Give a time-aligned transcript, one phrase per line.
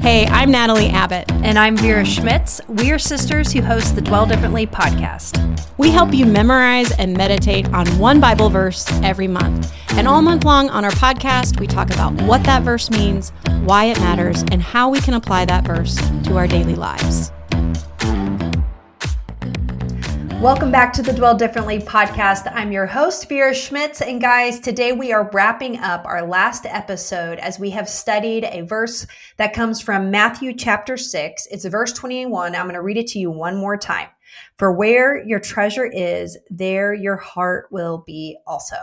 [0.00, 1.30] Hey, I'm Natalie Abbott.
[1.30, 2.58] And I'm Vera Schmitz.
[2.68, 5.38] We are sisters who host the Dwell Differently podcast.
[5.76, 9.70] We help you memorize and meditate on one Bible verse every month.
[9.90, 13.28] And all month long on our podcast, we talk about what that verse means,
[13.64, 17.30] why it matters, and how we can apply that verse to our daily lives.
[20.40, 22.50] Welcome back to the Dwell Differently podcast.
[22.54, 24.00] I'm your host, Vera Schmitz.
[24.00, 28.62] And guys, today we are wrapping up our last episode as we have studied a
[28.62, 29.06] verse
[29.36, 31.46] that comes from Matthew chapter 6.
[31.50, 32.54] It's verse 21.
[32.54, 34.08] I'm going to read it to you one more time.
[34.56, 38.76] For where your treasure is, there your heart will be also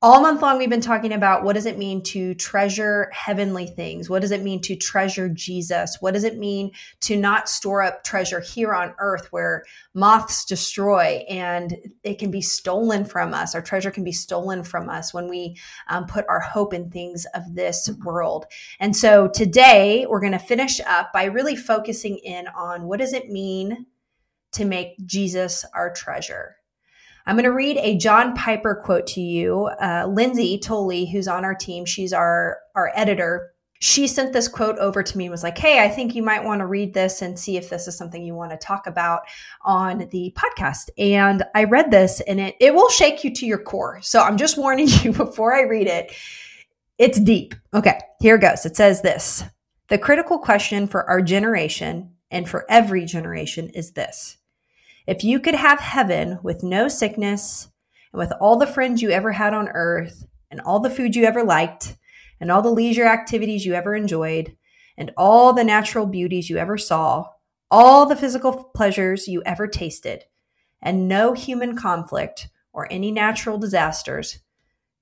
[0.00, 4.08] all month long we've been talking about what does it mean to treasure heavenly things?
[4.08, 5.96] What does it mean to treasure jesus?
[6.00, 6.70] What does it mean
[7.00, 12.40] to not store up treasure here on earth where moths destroy and it can be
[12.40, 13.56] stolen from us?
[13.56, 15.56] Our treasure can be stolen from us when we
[15.88, 18.46] um, put our hope in things of this world.
[18.78, 23.12] And so today we're going to finish up by really focusing in on what does
[23.12, 23.86] it mean
[24.50, 26.57] to make jesus our treasure
[27.26, 29.66] I'm going to read a John Piper quote to you.
[29.80, 33.52] Uh, Lindsay Tolley, who's on our team, she's our, our editor.
[33.80, 36.42] She sent this quote over to me and was like, Hey, I think you might
[36.42, 39.20] want to read this and see if this is something you want to talk about
[39.62, 40.88] on the podcast.
[40.98, 44.00] And I read this and it, it will shake you to your core.
[44.02, 46.12] So I'm just warning you before I read it.
[46.98, 47.54] It's deep.
[47.72, 48.66] Okay, here goes.
[48.66, 49.44] It says this
[49.88, 54.37] The critical question for our generation and for every generation is this
[55.08, 57.70] if you could have heaven with no sickness
[58.12, 61.24] and with all the friends you ever had on earth and all the food you
[61.24, 61.96] ever liked
[62.38, 64.54] and all the leisure activities you ever enjoyed
[64.98, 67.24] and all the natural beauties you ever saw,
[67.70, 70.24] all the physical pleasures you ever tasted,
[70.82, 74.40] and no human conflict or any natural disasters,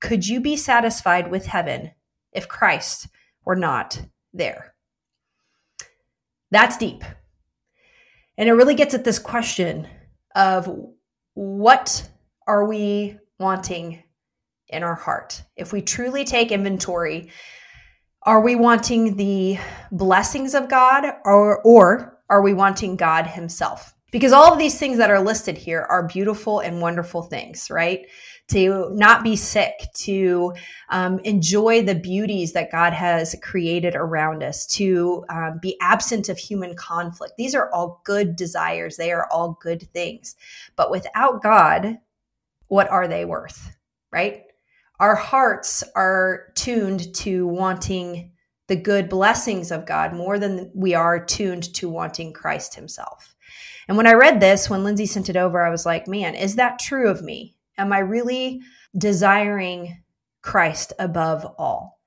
[0.00, 1.92] could you be satisfied with heaven
[2.30, 3.08] if Christ
[3.46, 4.02] were not
[4.34, 4.74] there?
[6.50, 7.02] That's deep.
[8.36, 9.88] And it really gets at this question
[10.34, 10.70] of
[11.34, 12.08] what
[12.46, 14.02] are we wanting
[14.68, 15.42] in our heart?
[15.56, 17.30] If we truly take inventory,
[18.22, 19.58] are we wanting the
[19.92, 23.94] blessings of God or, or are we wanting God Himself?
[24.10, 28.06] Because all of these things that are listed here are beautiful and wonderful things, right?
[28.48, 30.52] To not be sick, to
[30.90, 36.38] um, enjoy the beauties that God has created around us, to um, be absent of
[36.38, 37.34] human conflict.
[37.36, 38.96] These are all good desires.
[38.96, 40.36] They are all good things.
[40.76, 41.98] But without God,
[42.68, 43.74] what are they worth,
[44.10, 44.44] right?
[45.00, 48.32] Our hearts are tuned to wanting
[48.66, 53.34] the good blessings of God more than we are tuned to wanting Christ Himself.
[53.88, 56.56] And when I read this, when Lindsay sent it over, I was like, man, is
[56.56, 57.56] that true of me?
[57.78, 58.60] Am I really
[58.96, 60.02] desiring
[60.42, 62.00] Christ above all?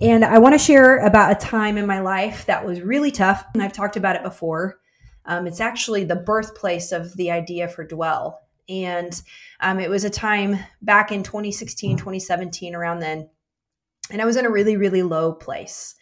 [0.00, 3.44] And I want to share about a time in my life that was really tough.
[3.54, 4.80] And I've talked about it before.
[5.26, 8.40] Um, it's actually the birthplace of the idea for Dwell.
[8.68, 9.20] And
[9.60, 13.28] um, it was a time back in 2016, 2017, around then.
[14.10, 15.94] And I was in a really, really low place.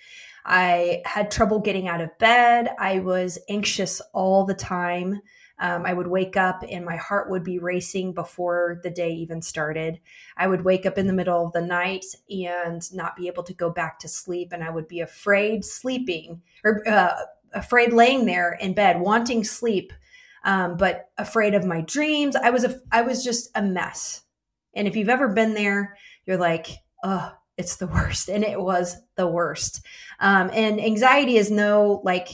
[0.45, 2.71] I had trouble getting out of bed.
[2.79, 5.21] I was anxious all the time.
[5.59, 9.43] Um, I would wake up and my heart would be racing before the day even
[9.43, 10.01] started.
[10.37, 13.55] I would wake up in the middle of the night and not be able to
[13.55, 14.53] go back to sleep.
[14.53, 17.15] And I would be afraid sleeping or uh,
[17.53, 19.93] afraid laying there in bed, wanting sleep,
[20.45, 22.35] um, but afraid of my dreams.
[22.35, 24.23] I was, a, I was just a mess.
[24.75, 25.97] And if you've ever been there,
[26.27, 26.69] you're like,
[27.05, 28.29] oh, it's the worst.
[28.29, 29.85] And it was the worst.
[30.19, 32.29] Um, and anxiety is no like,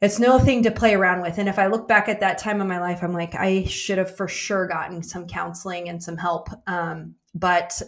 [0.00, 1.38] it's no thing to play around with.
[1.38, 3.98] And if I look back at that time in my life, I'm like, I should
[3.98, 6.48] have for sure gotten some counseling and some help.
[6.68, 7.82] Um, but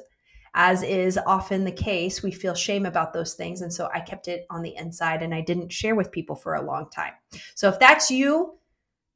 [0.54, 3.60] as is often the case, we feel shame about those things.
[3.60, 6.54] And so I kept it on the inside and I didn't share with people for
[6.54, 7.12] a long time.
[7.54, 8.54] So if that's you,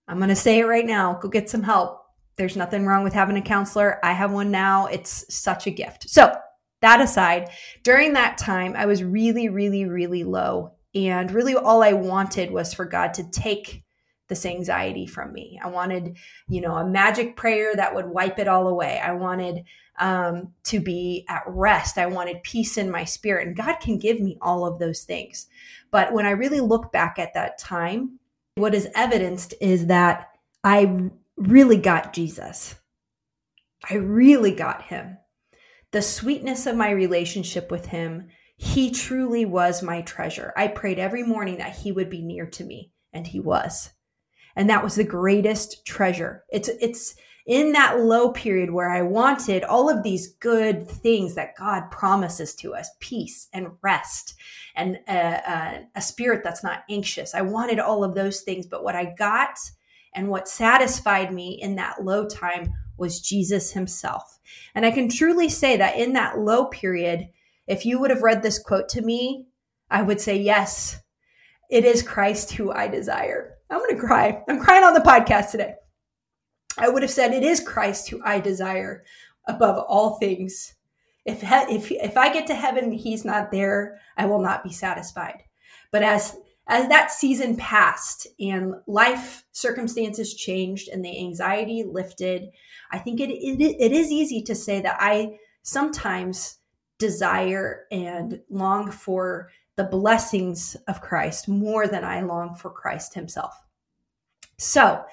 [0.07, 2.03] I'm going to say it right now go get some help.
[2.37, 3.99] There's nothing wrong with having a counselor.
[4.05, 4.87] I have one now.
[4.87, 6.09] It's such a gift.
[6.09, 6.35] So,
[6.81, 7.49] that aside,
[7.83, 12.73] during that time, I was really, really, really low and really, all I wanted was
[12.73, 13.83] for God to take
[14.29, 15.61] this anxiety from me.
[15.63, 16.17] I wanted,
[16.49, 18.99] you know, a magic prayer that would wipe it all away.
[18.99, 19.65] I wanted
[19.99, 21.99] um, to be at rest.
[21.99, 23.47] I wanted peace in my spirit.
[23.47, 25.47] And God can give me all of those things.
[25.91, 28.19] But when I really look back at that time,
[28.57, 30.31] what is evidenced is that
[30.63, 32.77] I really got Jesus.
[33.89, 35.19] I really got him.
[35.93, 40.53] The sweetness of my relationship with him he truly was my treasure.
[40.57, 43.91] I prayed every morning that he would be near to me, and he was.
[44.57, 46.45] And that was the greatest treasure.
[46.51, 47.17] It's it's
[47.47, 52.55] in that low period where I wanted all of these good things that God promises
[52.57, 54.35] to us peace and rest
[54.75, 57.35] and a, a, a, spirit that's not anxious.
[57.35, 59.59] I wanted all of those things, but what I got
[60.15, 64.39] and what satisfied me in that low time was Jesus himself.
[64.75, 67.29] And I can truly say that in that low period,
[67.67, 69.47] if you would have read this quote to me,
[69.91, 71.01] I would say, Yes,
[71.71, 73.55] it is Christ who I desire.
[73.71, 74.43] I'm going to cry.
[74.49, 75.75] I'm crying on the podcast today.
[76.77, 79.05] I would have said, It is Christ who I desire
[79.47, 80.75] above all things.
[81.25, 85.43] If, if, if I get to heaven he's not there, I will not be satisfied.
[85.91, 92.51] But as as that season passed and life circumstances changed and the anxiety lifted,
[92.91, 96.59] I think it, it, it is easy to say that I sometimes
[96.99, 103.55] desire and long for the blessings of Christ more than I long for Christ himself.
[104.59, 105.05] So,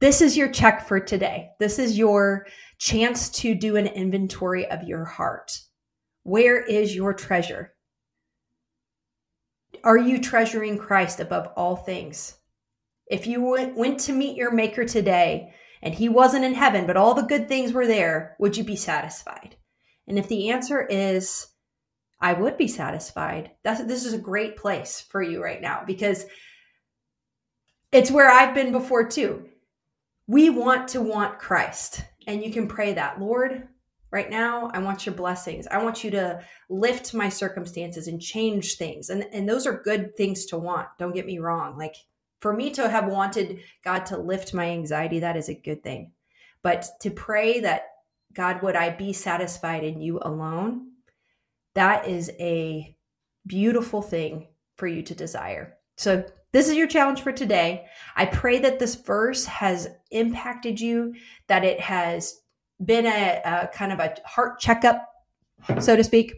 [0.00, 1.50] this is your check for today.
[1.58, 2.46] This is your
[2.78, 5.60] chance to do an inventory of your heart.
[6.22, 7.74] Where is your treasure?
[9.82, 12.36] Are you treasuring Christ above all things?
[13.06, 13.42] If you
[13.76, 15.52] went to meet your maker today
[15.82, 18.76] and he wasn't in heaven, but all the good things were there, would you be
[18.76, 19.56] satisfied?
[20.06, 21.48] And if the answer is,
[22.20, 26.26] I would be satisfied, that's, this is a great place for you right now because
[27.92, 29.48] it's where I've been before too.
[30.26, 32.02] We want to want Christ.
[32.26, 33.68] And you can pray that, Lord,
[34.14, 36.40] right now i want your blessings i want you to
[36.70, 41.16] lift my circumstances and change things and and those are good things to want don't
[41.16, 41.96] get me wrong like
[42.38, 46.12] for me to have wanted god to lift my anxiety that is a good thing
[46.62, 47.88] but to pray that
[48.34, 50.90] god would i be satisfied in you alone
[51.74, 52.96] that is a
[53.46, 57.86] beautiful thing for you to desire so this is your challenge for today.
[58.14, 61.16] I pray that this verse has impacted you,
[61.48, 62.42] that it has
[62.84, 65.04] been a, a kind of a heart checkup,
[65.80, 66.32] so to speak.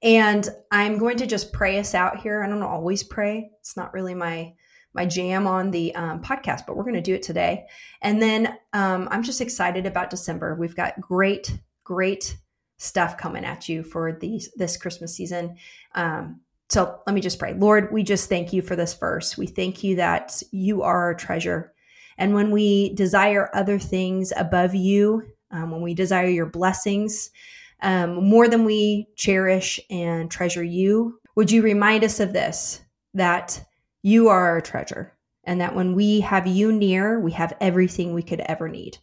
[0.00, 2.44] And I'm going to just pray us out here.
[2.44, 3.50] I don't always pray.
[3.58, 4.54] It's not really my
[4.94, 7.66] my jam on the um, podcast, but we're going to do it today.
[8.02, 10.54] And then um, I'm just excited about December.
[10.54, 12.36] We've got great, great
[12.78, 15.56] stuff coming at you for these this Christmas season.
[15.94, 17.54] Um, so let me just pray.
[17.54, 19.36] Lord, we just thank you for this verse.
[19.36, 21.72] We thank you that you are our treasure.
[22.18, 27.30] And when we desire other things above you, um, when we desire your blessings
[27.80, 31.20] um, more than we cherish and treasure you.
[31.36, 32.82] Would you remind us of this
[33.14, 33.64] that
[34.02, 35.12] you are our treasure
[35.44, 38.98] and that when we have you near, we have everything we could ever need?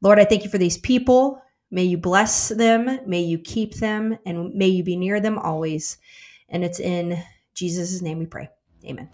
[0.00, 1.40] Lord, I thank you for these people.
[1.70, 5.98] May you bless them, may you keep them, and may you be near them always.
[6.48, 7.20] And it's in
[7.54, 8.48] Jesus' name we pray.
[8.84, 9.08] Amen.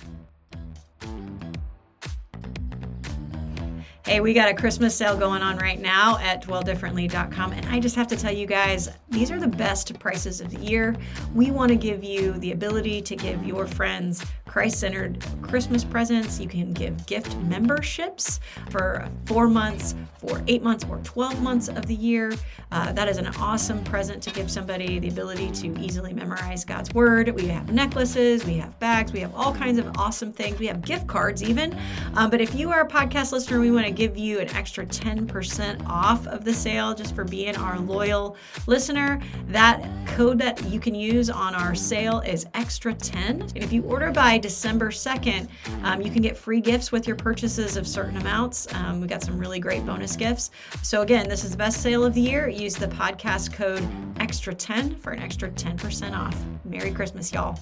[4.11, 7.53] Hey, we got a Christmas sale going on right now at dwelldifferently.com.
[7.53, 10.59] And I just have to tell you guys, these are the best prices of the
[10.59, 10.97] year.
[11.33, 16.41] We want to give you the ability to give your friends Christ centered Christmas presents.
[16.41, 21.87] You can give gift memberships for four months, for eight months, or 12 months of
[21.87, 22.33] the year.
[22.73, 26.93] Uh, that is an awesome present to give somebody the ability to easily memorize God's
[26.95, 27.29] word.
[27.29, 30.59] We have necklaces, we have bags, we have all kinds of awesome things.
[30.59, 31.79] We have gift cards even.
[32.15, 34.87] Um, but if you are a podcast listener, we want to give you an extra
[34.87, 38.35] 10% off of the sale just for being our loyal
[38.67, 39.21] listener.
[39.49, 43.43] That code that you can use on our sale is extra 10.
[43.43, 45.49] And if you order by December 2nd,
[45.83, 48.73] um, you can get free gifts with your purchases of certain amounts.
[48.73, 50.51] Um, we got some really great bonus gifts.
[50.83, 52.49] So, again, this is the best sale of the year.
[52.49, 53.87] Use the podcast code
[54.19, 56.43] extra 10 for an extra 10% off.
[56.65, 57.59] Merry Christmas, y'all.